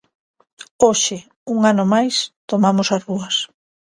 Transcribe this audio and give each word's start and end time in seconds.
Hoxe, 0.85 1.17
un 1.53 1.57
ano 1.71 1.83
máis, 1.93 2.15
tomamos 2.51 2.87
as 2.95 3.01
rúas. 3.07 3.35